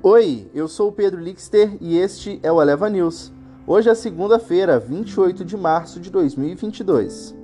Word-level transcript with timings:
Oi, 0.00 0.48
eu 0.54 0.68
sou 0.68 0.90
o 0.90 0.92
Pedro 0.92 1.20
Lixter 1.20 1.76
e 1.80 1.98
este 1.98 2.38
é 2.44 2.52
o 2.52 2.62
Eleva 2.62 2.88
News. 2.88 3.32
Hoje 3.66 3.90
é 3.90 3.94
segunda-feira, 3.96 4.78
28 4.78 5.44
de 5.44 5.56
março 5.56 5.98
de 5.98 6.08
2022. 6.08 7.34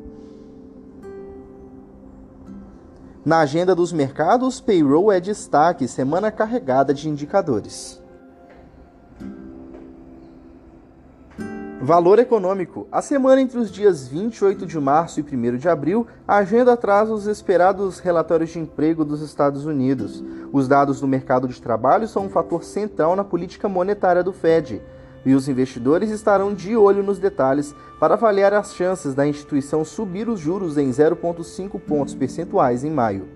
Na 3.24 3.40
agenda 3.40 3.74
dos 3.74 3.92
mercados, 3.92 4.60
payroll 4.60 5.10
é 5.10 5.18
destaque, 5.18 5.88
semana 5.88 6.30
carregada 6.30 6.94
de 6.94 7.08
indicadores. 7.08 8.00
Valor 11.84 12.18
econômico. 12.18 12.88
A 12.90 13.02
semana 13.02 13.42
entre 13.42 13.58
os 13.58 13.70
dias 13.70 14.08
28 14.08 14.64
de 14.64 14.80
março 14.80 15.20
e 15.20 15.22
1 15.22 15.58
de 15.58 15.68
abril, 15.68 16.06
a 16.26 16.36
agenda 16.36 16.74
traz 16.78 17.10
os 17.10 17.26
esperados 17.26 17.98
relatórios 17.98 18.48
de 18.48 18.58
emprego 18.58 19.04
dos 19.04 19.20
Estados 19.20 19.66
Unidos. 19.66 20.24
Os 20.50 20.66
dados 20.66 20.98
do 20.98 21.06
mercado 21.06 21.46
de 21.46 21.60
trabalho 21.60 22.08
são 22.08 22.24
um 22.24 22.30
fator 22.30 22.64
central 22.64 23.14
na 23.14 23.22
política 23.22 23.68
monetária 23.68 24.22
do 24.22 24.32
Fed, 24.32 24.80
e 25.26 25.34
os 25.34 25.46
investidores 25.46 26.08
estarão 26.08 26.54
de 26.54 26.74
olho 26.74 27.02
nos 27.02 27.18
detalhes 27.18 27.74
para 28.00 28.14
avaliar 28.14 28.54
as 28.54 28.74
chances 28.74 29.14
da 29.14 29.26
instituição 29.26 29.84
subir 29.84 30.26
os 30.26 30.40
juros 30.40 30.78
em 30.78 30.88
0,5 30.88 31.78
pontos 31.78 32.14
percentuais 32.14 32.82
em 32.82 32.90
maio. 32.90 33.28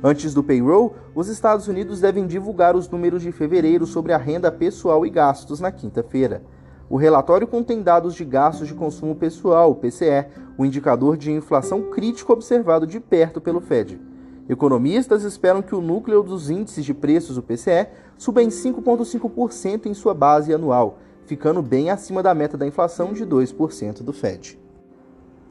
Antes 0.00 0.32
do 0.32 0.44
payroll, 0.44 0.94
os 1.12 1.26
Estados 1.26 1.66
Unidos 1.66 2.02
devem 2.02 2.24
divulgar 2.24 2.76
os 2.76 2.88
números 2.88 3.22
de 3.22 3.32
fevereiro 3.32 3.84
sobre 3.84 4.12
a 4.12 4.16
renda 4.16 4.52
pessoal 4.52 5.04
e 5.04 5.10
gastos 5.10 5.58
na 5.58 5.72
quinta-feira. 5.72 6.40
O 6.88 6.96
relatório 6.96 7.46
contém 7.46 7.82
dados 7.82 8.14
de 8.14 8.24
gastos 8.24 8.68
de 8.68 8.74
consumo 8.74 9.14
pessoal, 9.14 9.72
o 9.72 9.74
PCE, 9.74 10.26
o 10.56 10.64
indicador 10.64 11.16
de 11.16 11.32
inflação 11.32 11.82
crítico 11.90 12.32
observado 12.32 12.86
de 12.86 13.00
perto 13.00 13.40
pelo 13.40 13.60
Fed. 13.60 14.00
Economistas 14.48 15.24
esperam 15.24 15.60
que 15.60 15.74
o 15.74 15.80
núcleo 15.80 16.22
dos 16.22 16.48
índices 16.48 16.84
de 16.84 16.94
preços, 16.94 17.36
o 17.36 17.42
PCE, 17.42 17.88
suba 18.16 18.40
em 18.40 18.48
5,5% 18.48 19.86
em 19.86 19.94
sua 19.94 20.14
base 20.14 20.54
anual, 20.54 20.98
ficando 21.24 21.60
bem 21.60 21.90
acima 21.90 22.22
da 22.22 22.32
meta 22.32 22.56
da 22.56 22.66
inflação 22.66 23.12
de 23.12 23.26
2% 23.26 24.04
do 24.04 24.12
Fed. 24.12 24.65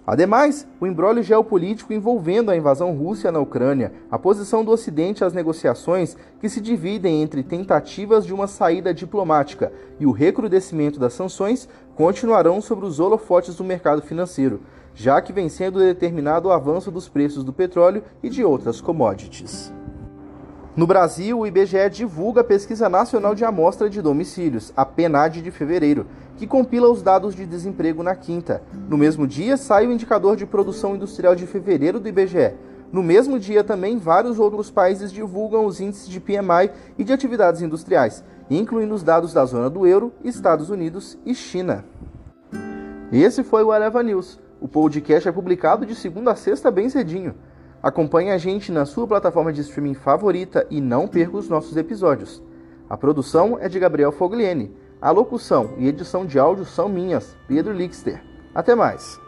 Ademais, 0.08 0.68
o 0.80 0.86
embrólio 0.86 1.24
geopolítico 1.24 1.92
envolvendo 1.92 2.52
a 2.52 2.56
invasão 2.56 2.96
russa 2.96 3.32
na 3.32 3.40
Ucrânia, 3.40 3.92
a 4.12 4.20
posição 4.20 4.64
do 4.64 4.72
Ocidente 4.72 5.24
às 5.24 5.34
negociações 5.34 6.16
que 6.40 6.48
se 6.48 6.62
dividem 6.62 7.24
entre 7.24 7.42
tentativas 7.42 8.24
de 8.24 8.34
uma 8.34 8.46
saída 8.46 8.94
diplomática 8.94 9.74
e 10.00 10.06
o 10.06 10.12
recrudescimento 10.12 11.00
das 11.00 11.14
sanções 11.14 11.68
continuarão 11.96 12.62
sobre 12.62 12.86
os 12.86 13.00
holofotes 13.00 13.56
do 13.56 13.64
mercado 13.64 14.02
financeiro, 14.02 14.62
já 14.94 15.20
que 15.20 15.34
vem 15.34 15.50
sendo 15.50 15.80
determinado 15.80 16.50
o 16.50 16.52
avanço 16.52 16.92
dos 16.92 17.10
preços 17.10 17.44
do 17.44 17.52
petróleo 17.52 18.04
e 18.22 18.30
de 18.30 18.44
outras 18.44 18.80
commodities. 18.80 19.74
No 20.76 20.86
Brasil, 20.86 21.40
o 21.40 21.48
IBGE 21.48 21.90
divulga 21.90 22.42
a 22.42 22.44
Pesquisa 22.44 22.90
Nacional 22.90 23.34
de 23.34 23.46
Amostra 23.46 23.90
de 23.90 24.02
Domicílios, 24.02 24.74
a 24.76 24.86
PNAD 24.86 25.42
de 25.42 25.50
fevereiro, 25.50 26.06
que 26.36 26.46
compila 26.46 26.90
os 26.90 27.02
dados 27.02 27.34
de 27.34 27.46
desemprego 27.46 28.04
na 28.04 28.14
quinta. 28.14 28.62
No 28.90 28.98
mesmo 28.98 29.26
dia, 29.26 29.56
sai 29.56 29.88
o 29.88 29.92
indicador 29.94 30.36
de 30.36 30.46
produção 30.46 30.94
industrial 30.94 31.34
de 31.34 31.48
fevereiro 31.48 31.98
do 31.98 32.10
IBGE. 32.10 32.56
No 32.92 33.02
mesmo 33.02 33.40
dia, 33.40 33.64
também, 33.64 33.98
vários 33.98 34.38
outros 34.38 34.70
países 34.70 35.14
divulgam 35.14 35.66
os 35.66 35.80
índices 35.80 36.10
de 36.10 36.20
PMI 36.20 36.70
e 36.98 37.06
de 37.06 37.14
atividades 37.14 37.62
industriais, 37.62 38.22
incluindo 38.50 38.94
os 38.94 39.02
dados 39.02 39.32
da 39.32 39.46
zona 39.46 39.70
do 39.70 39.88
euro, 39.88 40.12
Estados 40.26 40.70
Unidos 40.70 41.18
e 41.26 41.34
China. 41.34 41.86
Esse 43.14 43.46
foi 43.46 43.64
o 43.64 43.74
Eleva 43.74 44.04
News. 44.04 44.38
O 44.60 44.68
podcast 44.68 45.30
é 45.30 45.32
publicado 45.32 45.86
de 45.86 45.96
segunda 45.96 46.32
a 46.32 46.36
sexta 46.36 46.70
bem 46.70 46.90
cedinho. 46.90 47.34
Acompanhe 47.86 48.32
a 48.32 48.38
gente 48.40 48.72
na 48.72 48.84
sua 48.84 49.06
plataforma 49.06 49.54
de 49.54 49.62
streaming 49.62 49.94
favorita 49.94 50.66
e 50.72 50.82
não 50.82 51.08
perca 51.08 51.38
os 51.38 51.48
nossos 51.48 51.78
episódios. 51.78 52.42
A 52.90 52.98
produção 52.98 53.60
é 53.62 53.70
de 53.70 53.78
Gabriel 53.78 54.12
Fogliene. 54.12 54.76
A 55.00 55.12
locução 55.12 55.76
e 55.78 55.88
edição 55.88 56.26
de 56.26 56.40
áudio 56.40 56.66
são 56.66 56.90
minhas, 56.90 57.38
Pedro 57.48 57.72
Lixter. 57.72 58.24
Até 58.56 58.74
mais! 58.74 59.24